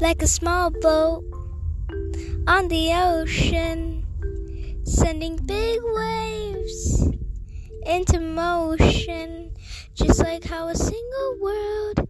[0.00, 1.24] like a small boat
[2.46, 4.06] on the ocean,
[4.84, 7.08] sending big waves
[7.84, 9.52] into motion,
[9.94, 12.08] just like how a single word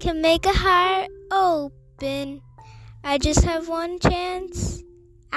[0.00, 2.40] can make a heart open.
[3.04, 4.75] I just have one chance.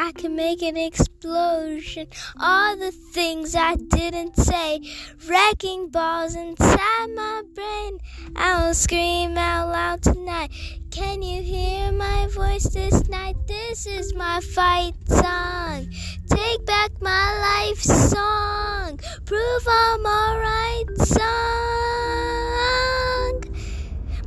[0.01, 2.07] I can make an explosion.
[2.39, 4.79] All the things I didn't say,
[5.27, 7.99] wrecking balls inside my brain.
[8.33, 10.51] I'll scream out loud tonight.
[10.89, 13.35] Can you hear my voice this night?
[13.45, 15.89] This is my fight song.
[16.29, 19.01] Take back my life song.
[19.25, 21.19] Prove I'm alright song.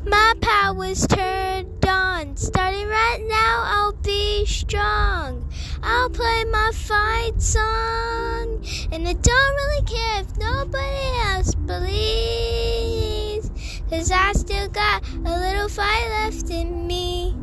[0.05, 2.37] My power's turned on.
[2.37, 5.49] Starting right now, I'll be strong.
[5.83, 8.65] I'll play my fight song.
[8.93, 13.51] And I don't really care if nobody else believes.
[13.91, 17.37] Cause I still got a little fight left in me.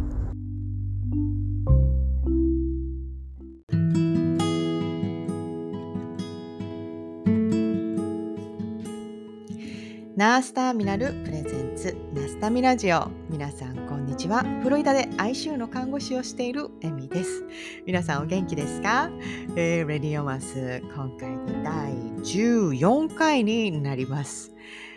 [10.19, 17.43] ナースターミナルプレゼンツナスタミラジオ皆さんこんにちはフロリダで ICU の看護師をしているエミです。
[17.85, 19.09] 皆さんお元気ですか、
[19.55, 24.53] えー、レディオマス今回で第14回になります、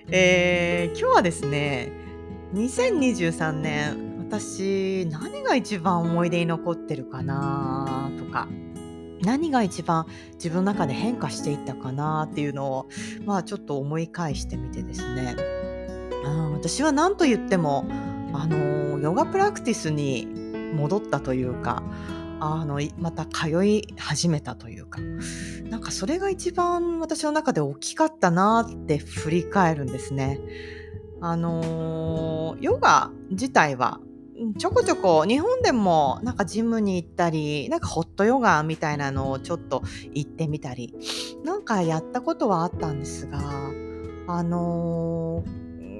[0.08, 1.90] えー、今日はですね
[2.54, 8.46] 2023年私何が一番思い出に残ってるかなとか
[9.22, 12.88] 何が一番自分の中で変化していったかなっていうのを、
[13.24, 15.36] まあ、ちょっと思い返してみてですね、
[16.24, 17.86] うん、私は何と言っても
[18.34, 20.41] あのヨガプラクティスに
[20.72, 21.82] 戻ったというか
[22.40, 25.00] あのまた通い始めたというか
[25.70, 30.40] なんかそれが一番私の中で大きかったなって振り返るんですね。
[31.20, 34.00] あのヨガ自体は
[34.58, 39.82] ちょこちょこ日本でもなんかジムに行ったりなんかホットヨガみたいなのをちょっと
[40.14, 40.92] 行ってみたり
[41.44, 43.38] なんかやったことはあったんですが
[44.26, 45.44] あの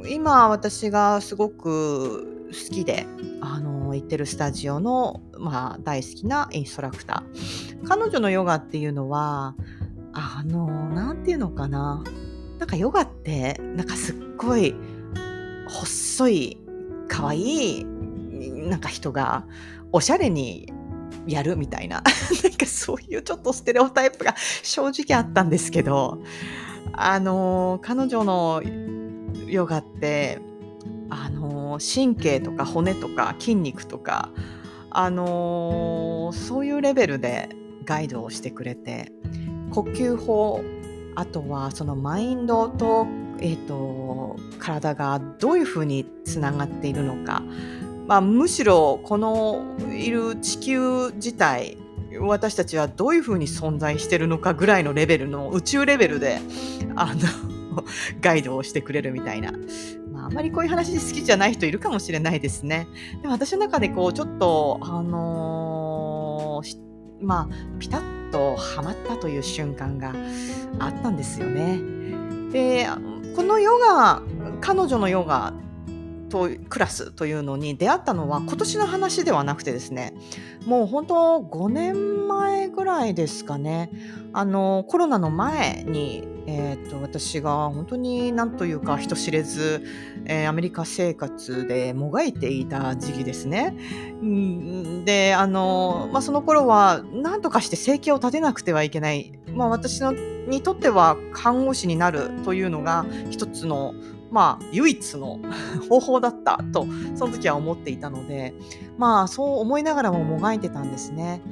[0.03, 3.07] ー、今私がすごく好きで、
[3.41, 7.87] あのー、行ってるスタジオの、まあ、大好きなインストラクター。
[7.87, 9.55] 彼女のヨガっていうのは
[10.13, 10.93] あのー、
[11.25, 12.03] ていうのかな。
[12.59, 14.75] なんかヨガってなんかすっごい
[15.69, 16.59] 細い
[17.09, 19.45] 可愛いなんか人が
[19.91, 20.73] おしゃれに
[21.27, 22.03] やるみたいな。
[22.45, 26.23] なんかそういうちょっとステレオタイプが正直あったんですけど
[26.93, 28.63] あの彼女の
[29.47, 30.41] ヨガって
[31.11, 34.31] あの神経とか骨とか筋肉とか
[34.91, 37.49] あのそういうレベルで
[37.85, 39.13] ガイドをしてくれて
[39.71, 40.63] 呼吸法
[41.15, 43.07] あとはそのマインドと,、
[43.41, 47.43] えーと、体がどういうふうにつながっているのか。
[48.07, 51.79] まあ、むしろこのいる地球自体
[52.21, 56.41] 私たちはどういうふうに存在してるのかぐらいのレベルの宇宙レベルで
[56.97, 57.21] あの
[58.21, 59.53] ガイドをしてくれるみたいな、
[60.25, 62.87] あ、んまりこういう話好きじゃない人いるかもしれないですね。
[63.21, 70.13] でも私の中でこうちょっとあのー、まあピタッとはまったという瞬間が
[70.79, 71.81] あったんですよね。
[72.51, 72.89] で
[73.37, 74.23] このヨガ
[74.61, 75.55] 彼女のヨガ
[76.29, 80.15] とクラスというのに出会ったのは今年の話ではなくてですね
[80.65, 83.91] もう本当5年前ぐらいですかね
[84.33, 89.85] あのコロナの前に、えーと、私が本当に何というか人知れず、
[90.25, 93.77] えー、アメリカ生活でもがいていた時期ですね。
[95.05, 103.95] であの、まあ、その頃は何とかして生計を立てなくてはいけない、まあ、私のにとっては看護師になるというのが一つの
[104.33, 105.41] まあ、唯一の
[105.91, 108.55] 方法だったと、その時は思っていたので、
[108.97, 111.43] まあ、そう思いながらももがいてたんですね。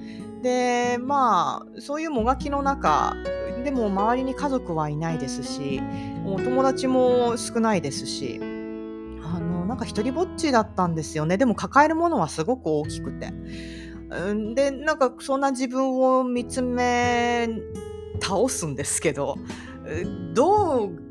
[0.43, 3.15] で、まあ、そういうもがきの中、
[3.63, 5.81] でも周りに家族はいないですし、
[6.25, 8.41] もう友達も少ないですし、
[9.23, 11.37] あの、なんか一人ぼっちだったんですよね。
[11.37, 13.33] でも抱えるものはすごく大きくて。
[14.55, 17.49] で、なんかそんな自分を見つめ
[18.21, 19.37] 倒すんですけど、
[20.35, 21.10] どう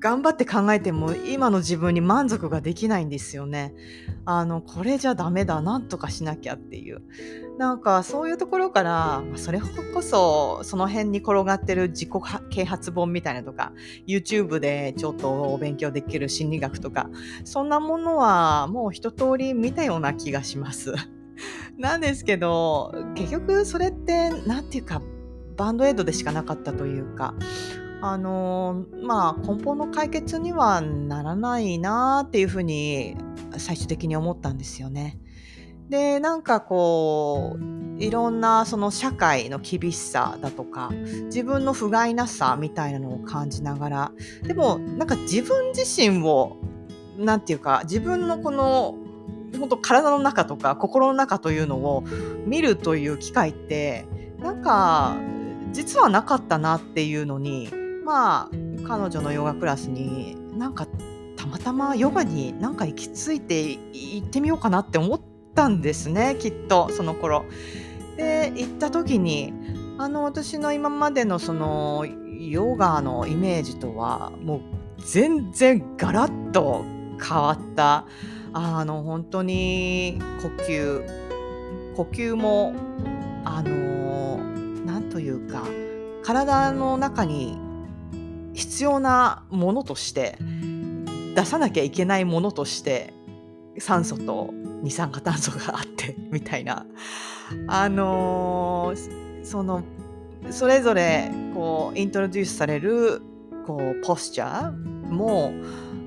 [0.00, 3.74] 頑張って考えても今の自分に満足ができないんですよね。
[4.24, 7.02] あのこれじゃダメだなんとかしなきゃっていう
[7.56, 12.10] なんかそういうところからそれこそその辺に転がってる自己
[12.50, 13.72] 啓発本みたいなとか
[14.06, 17.10] YouTube でちょっとお勉強できる心理学とか
[17.44, 20.94] そんなものはもう一通り見たような気がします。
[21.78, 25.02] なんですけど結局それって何て言うか
[25.56, 27.34] バンドエイドでしかなかったというか
[28.00, 33.16] あのまあ根本の解決にはならないなっていうふうに
[33.56, 35.18] 最終的に思ったんですよね。
[35.88, 40.90] でなんかこういろんなその社会の厳しさだとか
[41.24, 44.12] 自分の不甲斐なさみたいなのを感じながら
[44.42, 46.58] でもなんか自分自身を
[47.16, 48.96] なんていうか自分のこの
[49.58, 52.04] 本当体の中とか心の中というのを
[52.46, 54.06] 見るという機会って
[54.38, 55.16] なんか
[55.72, 57.70] 実はなかったなっていうのに
[58.08, 58.50] まあ
[58.86, 60.86] 彼女のヨガクラスになんか
[61.36, 65.20] たまたまヨガになんか行き着いて行ってみようかなって思っ
[65.54, 67.44] たんですねきっとその頃。
[68.16, 69.52] で行った時に
[69.98, 74.60] あの私の今までのそのヨガのイメージとはもう
[75.04, 76.84] 全然ガラッと
[77.22, 78.06] 変わった
[78.54, 82.74] あの本当に呼吸呼吸も
[83.44, 84.38] あの
[84.86, 85.62] なんというか
[86.24, 87.67] 体の中に
[88.58, 90.36] 必要なものとして
[91.36, 93.14] 出さなきゃいけないものとして
[93.78, 94.50] 酸素と
[94.82, 96.84] 二酸化炭素があって みたいな。
[97.68, 99.84] あのー、その
[100.50, 103.22] それぞれこうイントロデュースされる
[103.64, 104.72] こうポスチャー
[105.08, 105.52] も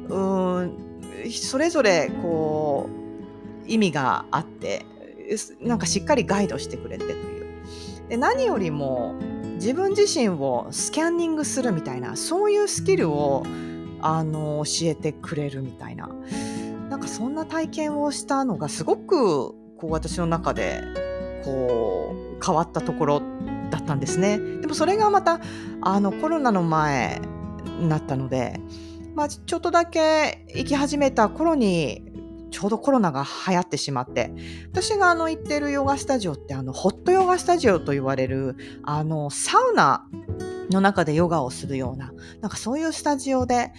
[0.09, 0.77] うん
[1.31, 2.89] それぞれこ
[3.65, 4.85] う意味があって
[5.61, 8.09] なんかしっかりガイドしてくれてという。
[8.09, 9.15] で何よりも
[9.61, 13.43] 自分自身をスキャンニングするみたいなそういうスキルを
[14.01, 16.09] あの教えてくれるみたいな
[16.89, 20.81] なんかそんな体験をしたのがすごくこう私の中で
[21.45, 23.21] こう変わったところ
[23.69, 24.39] だったんですね。
[24.39, 25.39] でもそれがまた
[25.81, 27.21] あのコロナの前
[27.79, 28.59] になったので
[29.15, 32.10] まあ、ちょっとだけ行き始めた頃に
[32.51, 34.31] ちょうどコロナが流行ってしまって
[34.71, 40.05] 私があの行ってるヨガスタジオってあのホットヨガスタジオと言われるあのサウナ
[40.69, 43.71] の中でヨガをするようななんかそういうスタジオで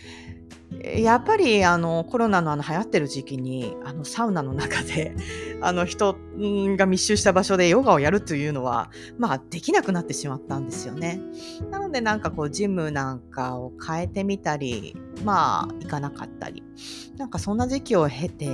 [0.82, 5.14] やっぱりあのコロナのあの流行ってる時期にあのサウナの中で
[5.62, 11.20] あの人が密集した場所でヨガをやるというのはまあできなくなってしまったんですよね。
[11.70, 16.64] なのでなんかこうジムなんかを変えてみたりまあ行かなかったり
[17.16, 18.48] なんかそんな時期を経て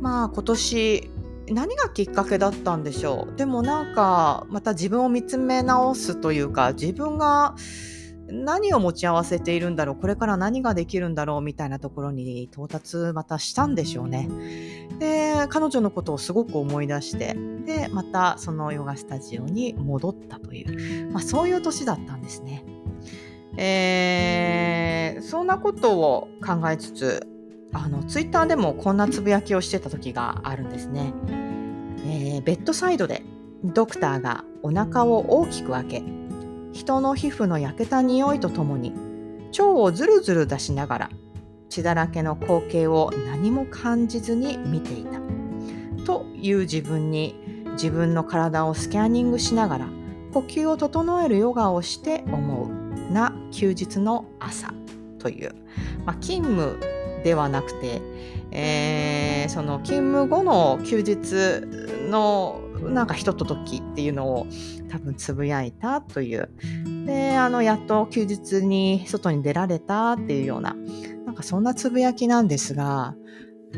[0.00, 1.10] まあ今年
[1.50, 7.56] 何がきっかけだったんでしょうでもなんかまた自分を見つめ直すというか自分が
[8.32, 14.28] 何を持ち合わせているんだろうこれから何ができるんだろうみたいなところに到達またしたんでしょうね。
[14.98, 17.36] で彼女のことをすごく思い出して
[17.66, 22.64] でまたそのヨガスタジオに戻ったという、まあ、そういう年だったんですね。
[23.58, 27.26] えー、そんなことを考えつつ
[27.74, 31.12] あのツイッターでもこんなつぶやきをしてた時があるんですね。
[32.04, 33.22] えー、ベッドサイドで
[33.64, 36.21] ドクターがお腹を大きく開け
[36.72, 38.92] 人の皮膚の焼けた匂いとともに
[39.50, 41.10] 腸をずるずる出しながら
[41.68, 45.22] 血だらけの光景を何も感じずに見ていた。
[46.04, 47.34] という自分に
[47.72, 49.88] 自分の体をスキャニングしながら
[50.32, 54.72] 呼吸を整えるヨガをして思うな休日の朝
[55.18, 55.54] という、
[56.04, 56.78] まあ、勤務
[57.22, 58.02] ではなくて、
[58.50, 64.46] えー、その勤務後の休日のなんかひとと時っていうのを
[64.90, 66.50] 多分つぶやいたという。
[67.06, 70.76] で、あの、やっと休日に外に出られたっていうような、
[71.26, 73.14] なんかそんなつぶやきなんですが、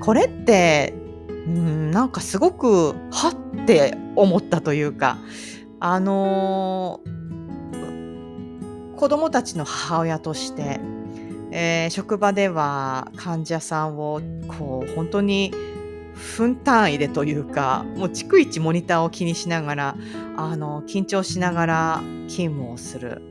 [0.01, 0.95] これって、
[1.29, 5.19] うん、なんかすごく、はって思ったというか、
[5.81, 10.81] あのー、子供たちの母親として、
[11.51, 15.53] えー、職場では患者さんをこう本当に
[16.15, 19.97] 分単位でというかもう逐一モニターを気にしながら
[20.37, 23.23] あの緊張しながら勤務をする、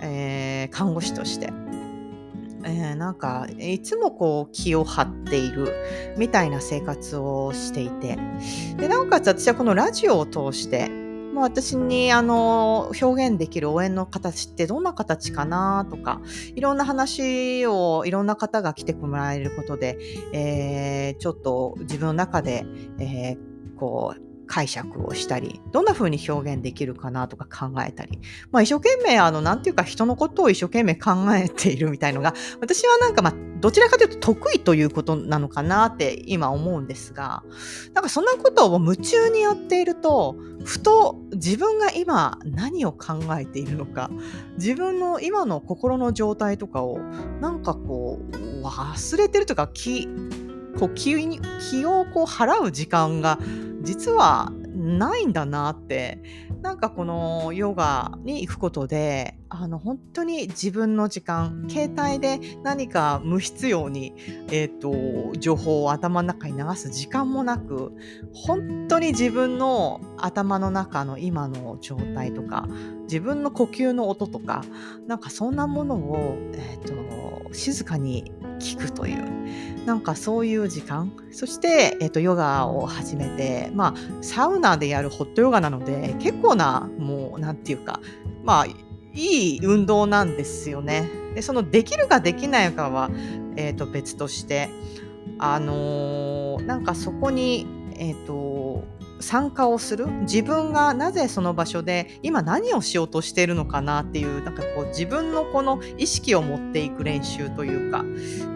[0.00, 1.52] えー、看護師として、
[2.64, 5.72] えー、なんかいつもこう気を張っている
[6.16, 8.18] みたいな生活をしていて。
[8.76, 11.01] でなおかつ私はこのラジオを通して
[11.32, 16.20] まあ、私にあの表現できる応援の形ってどんな形かなとか
[16.54, 19.98] いろんな話をいろんな方が来てもらえることで、
[20.32, 22.66] えー、ちょっと自分の中で、
[22.98, 28.20] えー、こう解釈をしたり、どんな風に表現できるかなとか考えたり、
[28.50, 37.44] まあ一生懸命、あの、なんていうか人のことを一生懸命考えているみたいのが、私はなんかまあ、どちらかというと得意ということなのかなって今思うんですが、
[37.94, 44.10] なんかそんなことを夢中にやっていると、ふと自分が今何を考えているのか、
[44.56, 46.98] 自分の今の心の状態とかを、
[47.40, 50.08] なんかこう、忘れてるというか、気、
[50.78, 53.38] こう気に気をこう払う時間が
[53.82, 56.22] 実はないんだなって。
[56.62, 64.14] なんかこのヨガに行くことであの本当に自分の時間携帯で何か無必要に、
[64.50, 67.92] えーと、情報を頭の中に流す時間もなく
[68.32, 72.66] 本当に自分の頭の中の今の状態とか
[73.02, 74.64] 自分の呼吸の音とか
[75.06, 81.12] なんかそんなものを、えーと、静かに聞くというなんかそういう時間。
[81.32, 88.00] そして、えーと、とヨガを始めてまあサウナでやるホットヨガなので結構なもうなんていうか
[88.44, 88.66] まあ
[89.14, 91.08] いい運動なんですよね。
[91.34, 93.10] でそのできるかできないかは、
[93.56, 94.68] えー、と別として
[95.38, 97.66] あのー、なんかそこに、
[97.96, 98.84] えーと、
[99.20, 100.06] 参加をする？
[100.22, 108.04] 自分がなぜその場所で今何をしようとしているのかなっていうなんかこう自分のこの意識を持っていく練習というか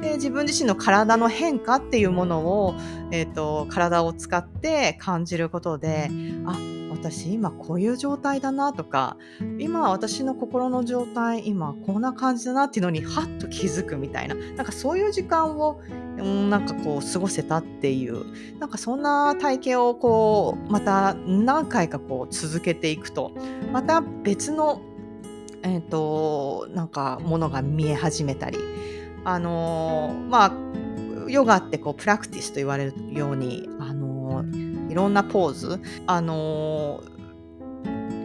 [0.02, 2.74] で自分自身の体の変化っていうものを、
[3.10, 6.10] えーと体を使って感じることで
[6.46, 6.58] あ
[6.96, 9.16] 私今こういう状態だなとか
[9.58, 15.80] 今私の心の状態今こんな感じだなっていうのにハッと気づくみたいななんかそういう時間を、
[16.16, 18.24] なんかこう過ごせたっていう
[18.58, 23.32] なんかそんな体験をこうまた何回かこう続けていくと
[23.72, 24.80] また別の
[25.62, 28.58] え、ー、となんかものが見え始めたり
[29.24, 30.52] あのー、まあ
[31.28, 37.04] ヨガってこうプラクティスと言われるようにあのーろんなポーズ、あの、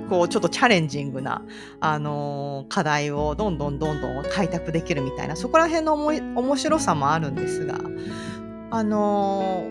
[0.09, 1.43] こうちょっとチャレンジングな、
[1.79, 7.79] あの、課題をどんどんどんどん開拓できるみたいなそこら辺の面白さもあるんですが、
[8.71, 9.65] あの、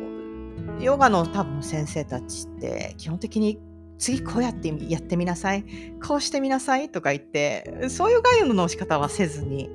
[0.81, 3.59] ヨガの多分先生たちって基本的に
[4.01, 5.65] 次こうやってやってみなさい。
[6.05, 6.89] こうしてみなさい。
[6.89, 9.71] とか言ってそういう概要の仕方はせずに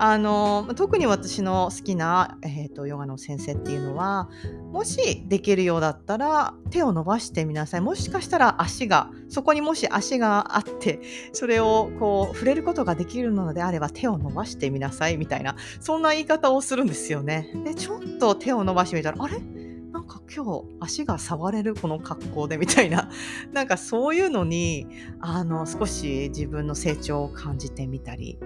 [0.00, 4.30] あの特に私の好きな、えーと、ヨガの先生っていうのは
[4.72, 7.80] もしできるようだったら手を伸ばしてみなさい。
[7.80, 11.00] もしかしたら足がそこにもし足があって
[11.32, 17.50] それをこう触れることができるのであれば手を伸ばしてみなさいみたいなそんな言い方をするんですよね。
[17.64, 19.57] でちょっと手を伸ばしてみたらあれ？
[20.08, 23.10] か今日足が触れるこの格好でみたいな。
[23.52, 24.86] なんかそういうのに
[25.20, 28.38] あの少し自分の成長を感じてみたり。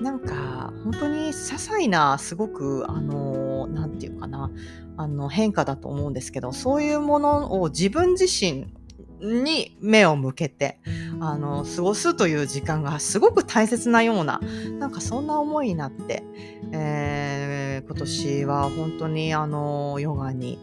[0.00, 4.50] なんか本当に些細なすごくあの何て言うかな。
[4.96, 8.66] あの変化だと思うんですけどそういうものを自分自身
[9.22, 10.80] に目を向けて
[11.20, 14.40] あの過ごすという時間がすごく大切なような
[14.78, 16.24] なんかそんな思いになって、
[16.72, 20.58] えー、今年は本当にあのヨガに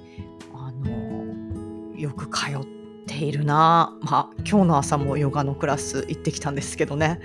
[2.00, 2.66] よく通っ
[3.06, 3.98] ているな。
[4.02, 7.20] まあ今日の朝もヨガのクラス行ってきたんですけどね。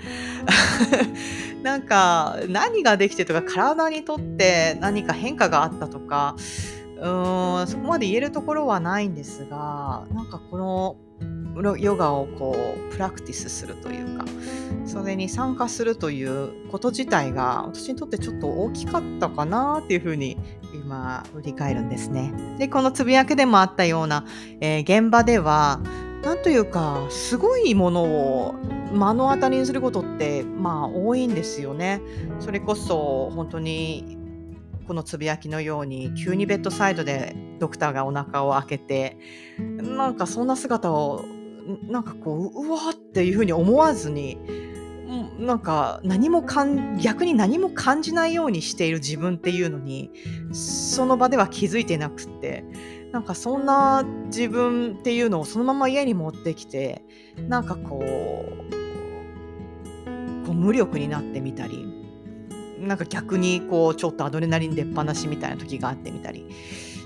[1.63, 6.35] なんか何ができてとか体にとって何か変化があったとか
[6.97, 10.97] うーんそこまで言えるところはないんですがなんかこの
[11.61, 14.25] ヨガをこうプラクティスするというか
[14.85, 20.37] それに参加するということ自体が私にとってちょっと大きかったかなっていうふうに
[20.73, 22.57] 今振り返るんですね。
[22.59, 24.25] でこのつぶやきでもあったような、
[24.59, 25.79] えー、現場では
[26.23, 28.55] 何というかすごいものを
[28.91, 32.01] 目の当たりにすることってまあ多いんですよね。
[32.39, 34.17] それこそ本当に
[34.87, 39.17] このつぶやきのように急にベッドサイドでドクターがお腹を開けて
[39.57, 41.25] なんかそんな姿を
[41.87, 44.37] なんかこううわっていうふうに思わずに
[45.39, 50.11] なんか何もかん逆に何も感じないようにしている自分っていうのに
[50.51, 52.63] その場では気づいてなくって
[53.11, 57.03] なんかそんな自分っていうのをそのまま家に持ってきて
[57.47, 58.05] なんかこう
[60.45, 61.85] こう無力になってみたり
[62.79, 66.45] なんか逆にこうちょっとアドレナリン出っ放しみたいな時があってみたり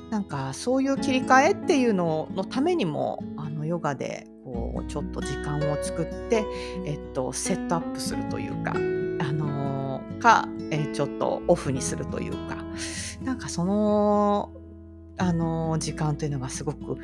[0.10, 6.44] なんかそういう切り替えっていうののためにもあのヨガでこうちょっと時間を作って、
[6.86, 8.78] えっと、セットアップするというか、あ
[9.32, 12.58] のー、か、え、ちょっとオフにするというか
[13.24, 14.52] なんかその、
[15.18, 16.98] あのー、時間というのがすごく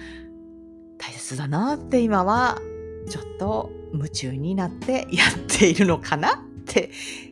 [0.97, 2.59] 大切だなって今は
[3.09, 6.89] ちょっと夢中になってやっているのかなって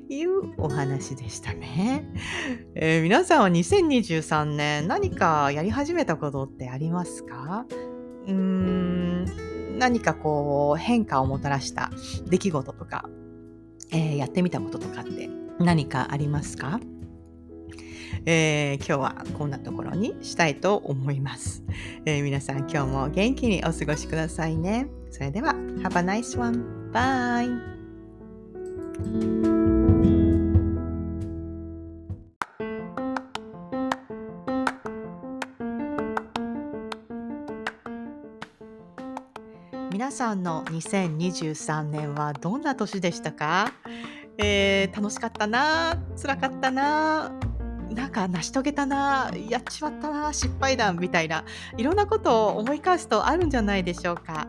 [0.09, 2.05] いうお話でしたね。
[2.75, 7.65] えー、皆さんは2023年何かやり始めたことってありますか？
[8.27, 11.91] うーん何かこう変化をもたらした
[12.25, 13.09] 出来事とか、
[13.91, 16.79] えー、やってみたこととかって何かありますか？
[18.25, 21.61] えー、今日はこんなところにしたいと思います、
[22.05, 24.87] えー、皆さん今日も元気にお過ごしくださいね。
[25.11, 26.91] それでは、Have a nice one.
[26.93, 27.73] Bye.
[40.13, 43.73] さんの2023年はどんな年でしたか、
[44.37, 47.31] えー楽しかったな辛かったな
[47.89, 51.45] なんか成し遂げたなやっちまったな失敗談みたいな
[51.77, 54.47] いろんなことを思い返すとあるんじゃないでしょうか。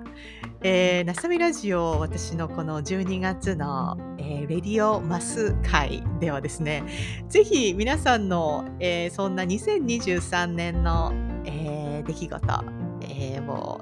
[0.62, 6.85] えー、ナサミラジオ私のこの12月の、えーレディオマス会ではですね
[7.28, 11.12] ぜひ皆さんの、えーそんな2023年の、
[11.47, 12.64] えー出来事、
[13.02, 13.80] えーを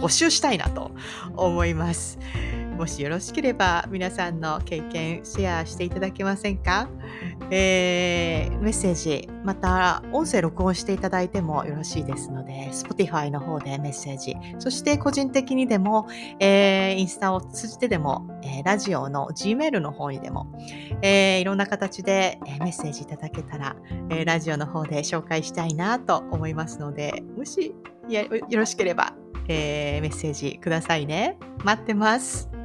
[0.00, 0.90] 募集したいなと
[1.36, 2.18] 思います。
[2.76, 6.90] もしよろしければ皆さんの経験シェアしていただけませんか、
[7.50, 16.06] えーメッセージまた音声録音していただいてもよろしいですので Spotify の方でメッセージそして個人的にでも、
[16.38, 20.52] えーインスタを通じてでも、えーラジオの Gmail の方にでも、
[21.00, 23.76] えーいろんな形で、メッセージいただけたら、
[24.10, 27.74] えーラジオの方で紹介したいなと思いますのでもし
[28.08, 29.14] よろしければ、
[29.48, 31.38] えーメッセージくださいね。
[31.64, 32.55] 待ってます。